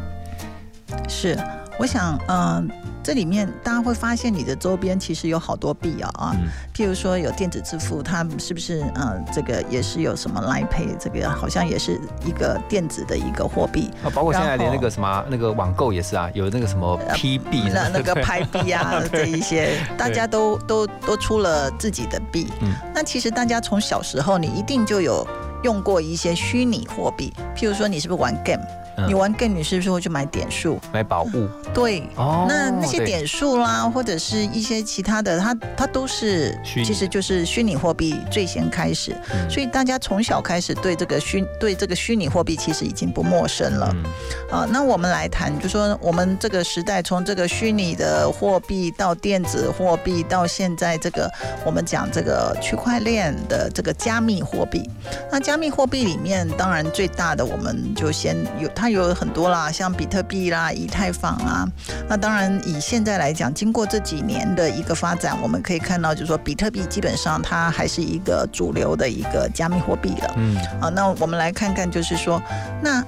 [1.09, 1.39] 是，
[1.81, 2.71] 我想，嗯、
[3.03, 22.47] 这里面大家会发现你的周边其实有好多币啊啊，嗯譬如说有电子支付，它是不是呃这个也是有什么 Line Pay，这个好像也是一个电子的一个货币，啊，包括现在连那个什么那个网购也是啊，有那个什么 P 币那那个拍币啊 这一些，大家都都都出了自己的币。
[22.61, 25.27] 嗯那其实大家从小时候你一定就有
[25.63, 28.61] 用过一些虚拟货币，譬如说你是不是玩 game？、
[28.97, 29.09] 嗯。
[29.09, 30.81] 你玩 game，你是不是会去买点数？
[30.93, 31.49] 买宝物。
[31.73, 39.51] 对，哦那那些点数啦，或者是一些其他的，它它都是其实就是虚拟货币最先开始，嗯。
[39.51, 43.95] 所以大家从小开始对这个虚对这个虚拟货币其实已经不陌生了。
[43.95, 44.05] 嗯。
[44.51, 51.31] 啊，那我们来谈，就说我们这个时代，从这个虚拟的货币到电子货币，到现在这个
[51.65, 54.89] 我们讲这个区块链的这个加密货币。
[55.31, 61.69] 那加密货币里面，当然最大的，我们就先有它有很多啦，像比特币啦、以太坊啊。
[62.09, 70.35] 那当然以现在来讲，经过这几年的一个发展，我们可以看到，就是说比特币基本上它还是一个主流的一个加密货币了。
[70.39, 72.41] 嗯啊，那我们来看看，就是说，
[72.83, 73.05] 那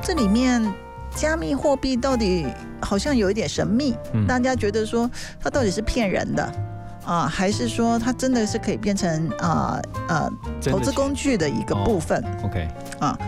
[0.00, 0.64] 这里面
[1.16, 2.46] 加密货币到底
[2.80, 5.10] 好像有一点神秘，嗯大家觉得说
[5.40, 6.48] 它到底是骗人的
[7.04, 10.30] 啊，还是说它真的是可以变成啊呃
[10.62, 12.68] 投资工具的一个哦部分？OK
[13.00, 13.18] 呃，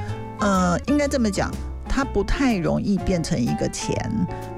[0.86, 1.50] 应该这么讲，
[1.88, 3.96] 它不太容易变成一个钱。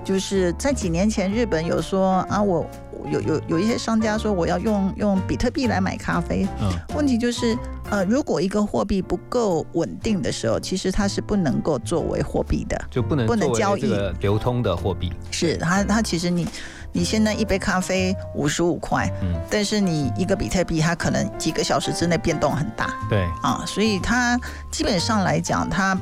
[0.04, 7.56] 就是在几年前，日本有说啊，我我有有有一些商家说我要用用比特币来买咖啡，嗯问题就是，
[7.90, 12.80] 呃，如果一个货币不够稳定的时候，其实它是不能够作为货币的。
[12.90, 16.46] 就不能不能交易这个流通的货币，是它，它其实你
[16.92, 19.34] 你现在一杯咖啡五十五块，嗯。
[19.50, 22.94] 但是你一个比特币，它可能几个小时之内变动很大。
[23.08, 24.38] 对，啊，所以它
[24.70, 25.98] 基本上来讲，它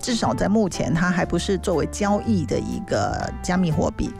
[0.00, 4.10] 至少在目前，它还不是作为交易的一个加密货币。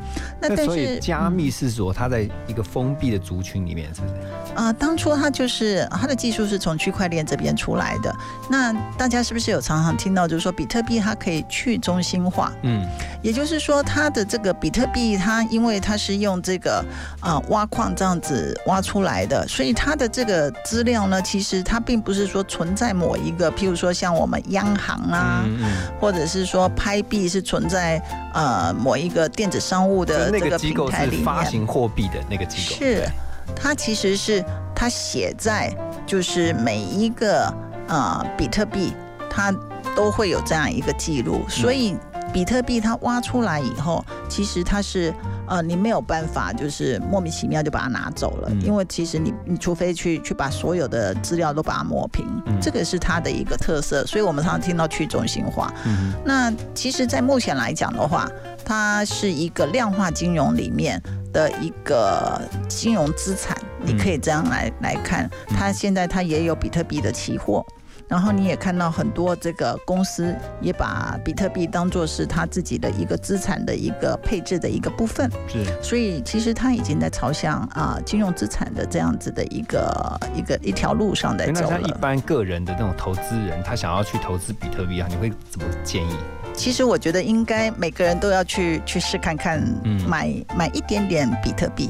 [0.41, 4.15] 那但是以加密是说它在一个封闭的族群里面，是不是？
[4.55, 8.15] 呃，当初它就是它的技术是从区块链这边出来的。
[8.49, 12.53] 那大家是不是有常常听到，就是说比特币它可以去中心化？
[12.63, 12.87] 嗯
[13.23, 16.85] 也就是说，它的这个比特币，它因为它是用这个
[17.21, 25.70] 啊、呃挖矿这样子挖出来的，所以它的这个资料呢，其实它并不是说存在某一个，譬如说像我们央行啊，嗯嗯，
[26.01, 28.01] 或者是说拍币是存在
[28.35, 31.19] 呃某一个电子商务的这个个机构平台里面。
[31.21, 33.09] 是发行货币的那个机构，是，
[33.55, 34.45] 它其实是
[34.75, 35.75] 它写在
[36.07, 37.53] 就是每一个
[37.89, 38.93] 呃比特币，
[39.29, 39.53] 它
[39.97, 41.97] 都会有这样一个记录，所以
[42.33, 45.13] 比特币它挖出来以后，其实它是
[45.49, 55.73] 呃，你没有办法就是莫名其妙就把它拿走了，嗯因为其实你你除非去去把所有的资料都把它抹平，嗯这个是它的一个特色，所以我们常常听到去中心化。
[55.87, 58.31] 嗯那其实，在目前来讲的话，
[58.65, 61.03] 它是一个量化金融里面
[61.33, 65.29] 的一个金融资产，你可以这样来来看。
[65.49, 67.67] 它现在它也有比特币的期货。
[68.11, 81.71] 然后你也看到很多这个公司也把比特币当做是他自己的一个资产的一个配置的一个部分，是所以其实他已经在朝向啊、金融资产的这样子的一个一个一条路上在那走了。
[81.71, 86.17] 像一般个人的那种投资人，他想要去投资比特币啊，你会怎么建议？
[86.53, 91.89] 其实我觉得应该每个人都要去去试看看，嗯买买一点点比特币。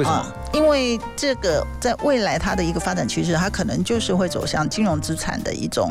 [0.00, 0.16] 为什么？
[0.16, 5.88] 啊因为这个在未来它的一个发展趋势，它可能就是会走向金融资产的一种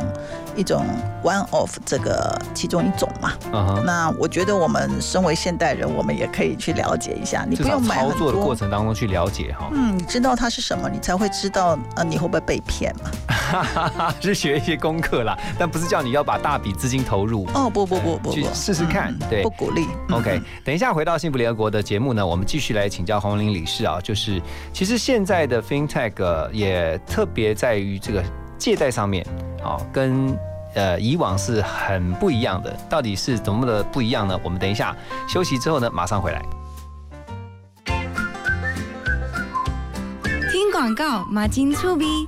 [0.53, 0.86] 一种
[1.24, 3.32] one of 这个其中一种嘛。
[3.53, 8.53] 嗯哼，那我觉得我们身为现代人，我们也可以去了解一下，你不用买操作的过。
[8.53, 14.14] 程当中去了解哈，嗯，你知道它是什么，你才会知道呃你会不会被骗嘛？
[14.20, 17.47] 是学一些功课啦，但不是叫你要把大笔资金投入。
[17.53, 19.88] 哦不不不不去不，试试看嗯对不鼓励。
[20.10, 24.41] 嗯 OK，等一下回到幸福联合国的节目呢，我们继续来请教洪林理事啊，就是
[24.74, 28.24] 其实现在的 FinTech 也特别在于这个
[28.58, 29.26] 借贷上面
[29.64, 30.38] 啊，跟
[30.76, 34.39] 呃以往是很不一样的，到底是怎么的不一样呢？
[34.43, 34.95] 我们等一下
[35.28, 36.41] 休息之后呢，马上回来。
[40.52, 42.28] 听广告，马金粗逼。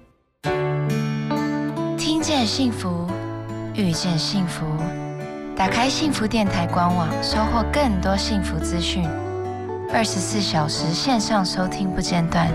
[2.45, 3.07] 幸福，
[3.75, 4.65] 遇见幸福。
[5.55, 9.07] 打开幸福电台官网，收获更多幸福资讯。
[9.93, 12.47] 二十四小时线上收听不间断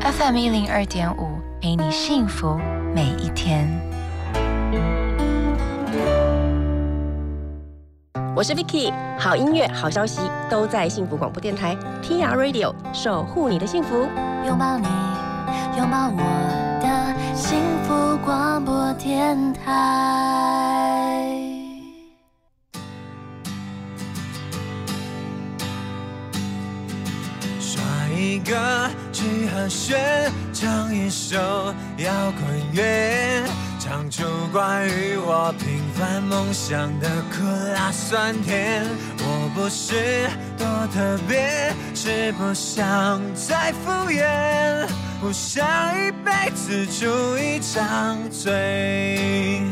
[0.00, 2.58] ，FM 一零二点五，陪你幸福
[2.94, 3.68] 每一天。
[8.34, 14.08] 我是 Vicky，好音乐、好消息都在幸福广播电台 PR Radio，守护你的幸福。
[14.44, 14.88] 拥抱你，
[15.78, 16.18] 拥抱我
[16.82, 17.73] 的幸福
[18.18, 19.62] 广播电台。
[27.60, 27.82] 刷
[28.16, 31.36] 一个去和弦，唱一首
[31.98, 33.44] 摇滚乐，
[33.78, 37.44] 唱出关于我平凡梦想的苦
[37.74, 38.86] 辣酸甜。
[39.18, 44.86] 我不是多特别，是不想再敷衍，
[45.20, 45.64] 不想
[45.98, 49.62] 一辈子住一张嘴。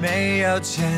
[0.00, 0.90] 没有钱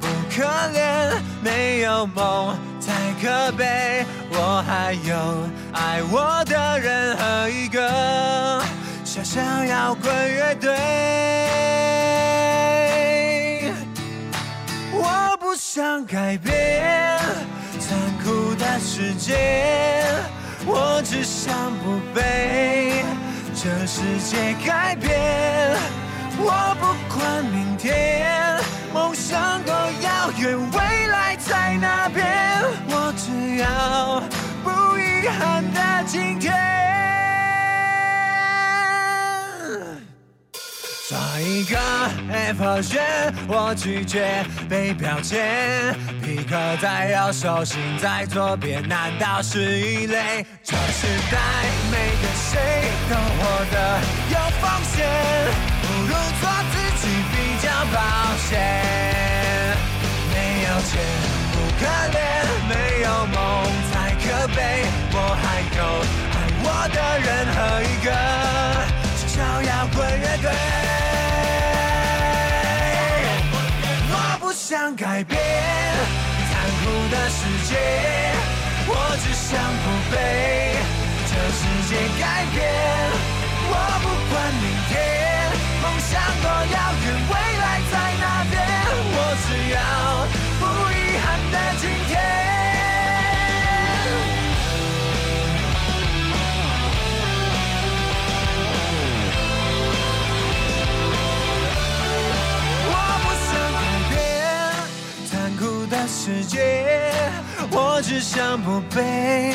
[0.00, 4.04] 不可怜，没有梦太可悲。
[4.30, 8.62] 我还有爱我的人和一个
[9.04, 10.70] 小小摇滚乐队。
[14.92, 17.18] 我不想改变
[18.78, 20.04] 世界，
[20.66, 23.04] 我只想不被
[23.54, 25.76] 这世界改变。
[26.38, 28.58] 我不管明天，
[28.92, 32.26] 梦想多遥远，未来在哪边。
[32.88, 34.22] 我只要
[34.62, 36.93] 不遗憾的今天。
[41.06, 41.76] 刷一个
[42.32, 43.04] F 选，
[43.46, 45.94] 我拒绝被标签。
[46.22, 50.46] 皮克在右手，心在左边，难道是异类？
[50.62, 51.36] 这时代。
[51.92, 54.00] 每个谁都活得
[54.32, 54.64] 有风
[54.96, 55.04] 险，
[55.82, 58.00] 不如做自己比较保
[58.48, 58.56] 险。
[60.32, 60.90] 没有钱
[61.52, 61.84] 不可
[62.16, 62.16] 怜，
[62.66, 63.36] 没有梦
[63.92, 63.92] 才
[64.24, 64.58] 可悲。
[65.12, 65.44] 我还
[65.76, 65.80] 有
[66.32, 66.34] 爱
[66.64, 67.92] 我的人和一
[74.84, 77.72] 想改变残酷的世界，
[78.86, 80.14] 我只想不被
[81.24, 82.60] 这世界改变。
[83.66, 83.72] 我
[84.04, 84.92] 不管明天，
[85.80, 86.12] 梦想
[86.42, 87.06] 多遥远，
[106.24, 107.12] 世界，
[107.70, 109.52] 我只想不被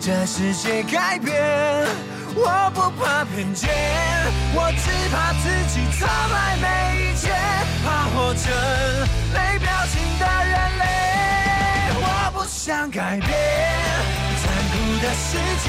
[0.00, 1.36] 这世界改变。
[2.34, 3.68] 我不怕偏见，
[4.54, 6.64] 我只怕自己从来没
[6.96, 7.36] 遇见，
[7.84, 8.48] 怕活成
[9.28, 10.84] 没表情的人类。
[12.00, 13.28] 我不想改变
[14.40, 15.36] 残酷的世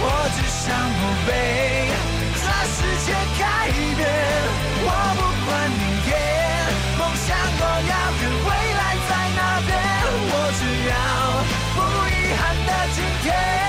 [0.00, 0.04] 我
[0.36, 0.68] 只想
[1.00, 1.88] 不被
[2.36, 2.76] 这世
[3.06, 4.04] 界改变。
[4.84, 5.48] 我不管
[5.80, 6.08] 明天
[6.98, 7.26] 梦想
[7.56, 8.48] 多遥远未，
[10.60, 10.94] 只要
[11.74, 11.80] 不
[12.10, 13.60] 遗憾的今天。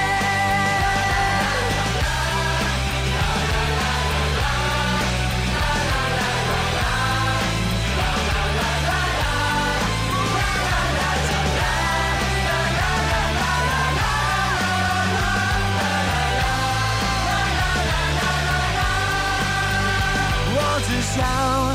[20.54, 21.71] 我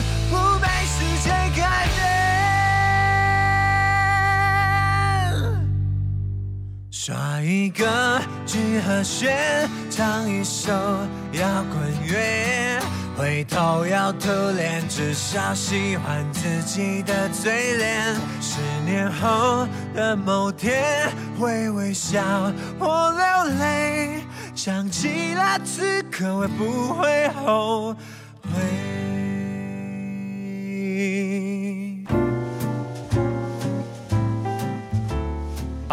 [7.06, 10.72] 抓一个 G 和弦，唱一首
[11.34, 12.80] 摇滚乐，
[13.16, 18.12] 回头要涂脸，至少喜欢自己的嘴脸。
[18.40, 22.20] 十年后的某天会微笑
[22.76, 24.24] 或流泪，
[24.56, 27.98] 想起了此刻会不会后悔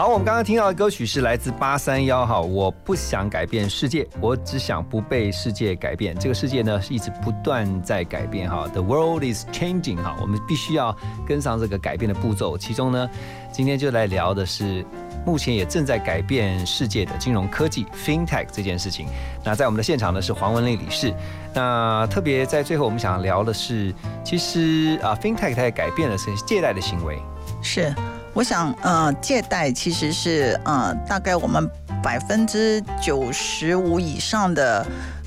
[0.03, 6.13] 好，我们刚刚听到的歌曲是来自八三幺哈，我不想改变世界，我只想不被世界改变。
[6.19, 10.93] 这个世界呢是一直不断在改变哈，The world is changing 哈，我们必须要
[11.25, 12.57] 跟上这个改变的步骤。
[12.57, 13.09] 其中呢，
[13.49, 14.85] 今天就来聊的是
[15.25, 19.07] 目前也正在改变世界的金融科技 FinTech 这件事情。
[19.41, 21.13] 那在我们的现场呢是黄文丽理事。
[21.53, 27.21] 那特别在最后，我们想聊的是，其实啊 FinTech 它也改变了是借贷的行为。
[27.61, 27.95] 是，
[28.33, 31.69] 我想，呃，借贷其实是，呃，大概我们
[32.01, 34.83] 百分之九十五以上的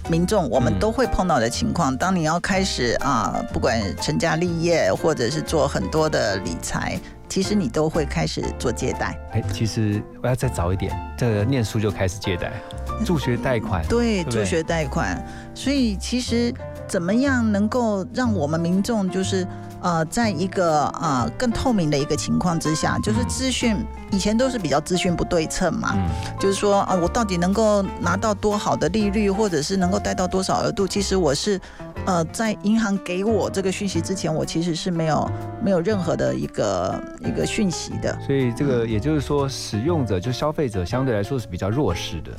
[0.09, 1.97] 民众，我们都会碰到的情况。
[1.97, 6.99] 当你要开始啊、不管成家立业，或者是做很多的理财，
[7.29, 9.17] 其实你都会开始做借贷。
[9.31, 12.51] 哎，其实我要再早一点，这个念书就开始借贷，
[13.05, 15.25] 助学贷款， 对助学贷款。
[15.55, 16.53] 所以其实
[16.89, 19.47] 怎么样能够让我们民众就是
[19.83, 23.77] 呃，在一个呃更透明的一个情况之下，就是资讯
[24.11, 26.09] 以前都是比较资讯不对称嘛，嗯
[26.41, 30.87] 就是说啊、我到底能够拿到多好的利率，或者是能够贷到多少额度？
[30.87, 31.61] 其实我是
[32.05, 35.31] 呃在银行给我这个讯息之前，我其实是没有
[35.62, 38.16] 没有任何的一个一个讯息的。
[38.27, 42.31] 所以这个也就是说，使用者就消费者相对来说是比较弱势的。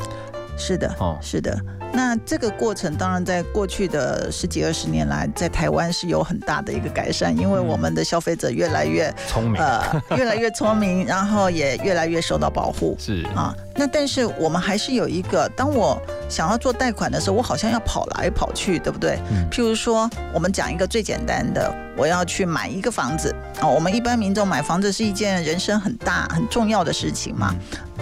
[0.58, 1.58] 是的，哦是的。
[1.94, 9.82] 那这个过程当然在过去的十几二十年来，在台湾是有很大的一个改善，因为我们的消费者越来越聪明呃，
[10.18, 12.96] 越来越聪明，然后也越来越受到保护。
[13.00, 19.20] 是啊，那但是我们还是有一个，当我想要做贷款的时候，我好像要跑来跑去，对不对？
[19.32, 23.68] 嗯譬如说，我们讲一个最简单的，我要去买一个房子啊。
[23.68, 27.54] 我们一般民众买房子是一件人生很大很重要的事情嘛。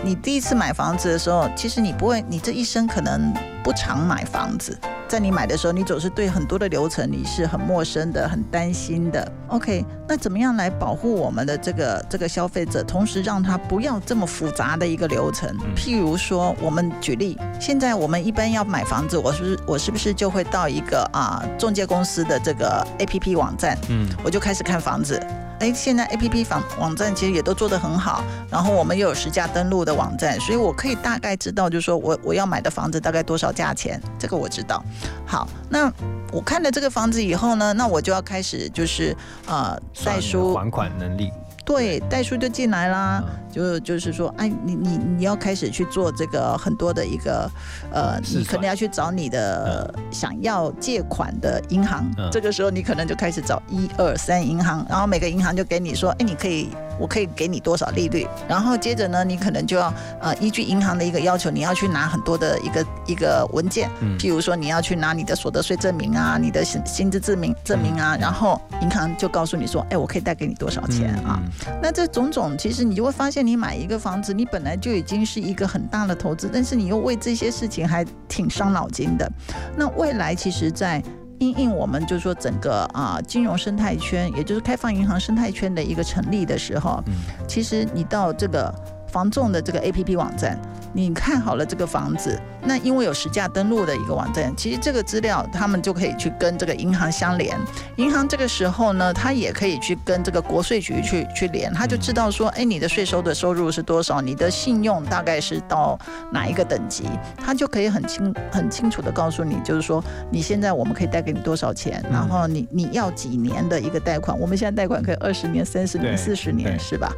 [0.02, 3.34] 你第一次买房子的时候，其实你不会，你这一生可能
[3.66, 4.80] 不常买房子。
[5.08, 9.32] 在你买的时候，你总是对很多的流程你是很陌生的、很担心的。
[9.48, 15.50] OK，那怎么样来保护我们的这个这个消费者，同时让他不要这么复杂的一个流程？
[15.76, 25.20] 譬如说，我们举例，现在我们一般要买房子，我是不是我是不是就会到一个啊中介公司的这个 APP 网站，嗯，我就开始看房子。
[25.60, 34.84] 哎，现在 A P P 房网站其实也都做得很好，然后我们又有实价登录的网站，所以我可以大概知道，就是说我我要买的房子大概多少价钱，这个我知道。
[35.26, 35.92] 好，那
[36.32, 39.16] 我看了这个房子以后呢，那我就要开始就是
[39.48, 41.32] 呃代书还款能力，
[41.64, 47.50] 对，代书就进来啦，嗯就就是说，哎，你你你要开始去做这个很多的一个，
[47.90, 52.30] 呃，你可能要去找你的想要借款的银行，嗯。
[52.34, 56.68] 这个时候你可能就开始找一二三银行，然后每个银行就给你说，哎，你可以，
[57.00, 64.20] 我可以给你多少利率，然后接着呢，你可能就要呃依据银行的一个要求，你要去拿很多的一个一个文件，嗯。
[64.20, 68.00] 譬如说你要去拿你的所得税证明啊，你的薪薪资证明证明嗯。
[68.00, 71.40] 啊，然后银行就告诉你说，哎，我可以贷给你多少钱啊。
[71.42, 71.80] 嗯。
[71.82, 79.32] 那这种种，其实你就会发现，你买一个房子，你本来就已经是一个很大的投资，但是你又为这些事情还挺伤脑筋的。
[79.78, 81.04] 那未来其实，在
[81.40, 87.04] 因应我们就是说整个啊、金融生态圈，也就是开放银行生态圈的一个成立的时候，
[87.48, 88.74] 其实你到这个
[89.08, 90.60] 房仲的这个 A P P 网站，
[90.96, 97.60] 你看好了这个房子，那因为有实价登录的一个网站，其实这个资料他们就可以去跟这个银行相连。
[97.98, 106.00] 银行这个时候呢，他也可以去跟这个国税局去去连，他就知道说，哎，你的税收的收入是多少，你的信用大概是到
[106.32, 107.04] 哪一个等级，
[107.36, 117.12] 他就可以很清很清楚的告诉你，就是说你现在我们可以贷给你多少钱，然后你你要几年的一个贷款，我们现在贷款可以二十年、三十年、四十年，是吧？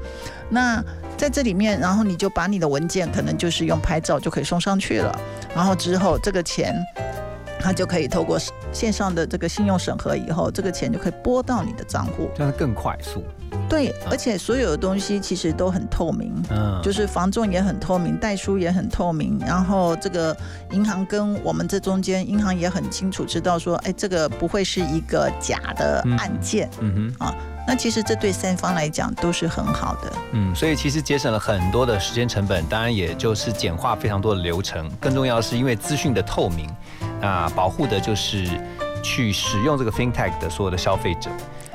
[0.50, 0.84] 那
[1.18, 5.20] 在这里面，然后你就把你的文件可能就是用拍照就可以送上去了，
[5.56, 6.76] 然后之后这个钱。
[7.60, 8.38] 它就可以透过
[8.72, 12.30] 线上的这个信用审核以后，这个钱就可以拨到你的账户。
[12.36, 13.24] 这样更快速。
[13.68, 20.38] 对，而且所有的东西其实都很透明，嗯，就是房仲也很透明，代书也很透明，然后这个
[20.70, 26.70] 银行跟我们这中间，银行也很清楚知道说，哎，这个不会是一个假的案件。
[26.80, 27.36] 嗯哼，啊，
[27.68, 30.14] 那其实这对三方来讲都是很好的。
[30.32, 34.90] 嗯，所以其实节省了很多的时间成本，当然也就是简化非常多的流程。
[35.02, 36.70] 更重要的是，因为资讯的透明，
[37.20, 38.48] 那保护的就是
[39.04, 41.30] 去使用这个 FinTech 的所有的消费者。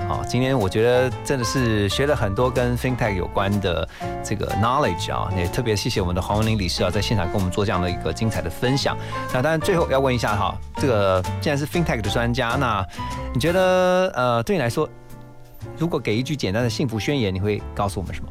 [0.08, 3.88] 好，今天我觉得真的是学了很多跟 FinTech 有关的
[4.24, 8.96] 这个 knowledge 啊，也特别谢谢我们的黄文林理事啊，在现场跟我们做这样的一个精彩的分享。
[9.32, 12.84] 那当然最后要问一下哈，这个既然是 FinTech 的专家，那
[13.32, 14.88] 你觉得呃对你来说，
[15.78, 18.28] 如果给一句简单的幸福宣言，你会告诉我们什么？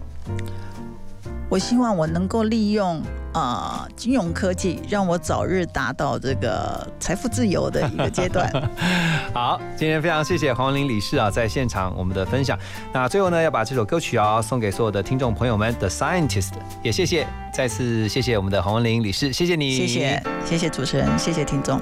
[1.50, 3.02] 我希望我能够利用
[3.34, 8.50] 呃金融科技，让我早日达到这个财富自由的一个阶段。
[9.36, 12.58] 好，今天非常谢谢黄文林理事啊，在现场我们的分享。
[12.94, 16.52] 那最后呢，要把这首歌曲啊送给所有的听众朋友们，《The Scientist》，
[16.82, 21.82] 也谢谢，再次谢谢我们的黄文林理事，谢谢你，谢谢，谢谢主持人，谢谢听众。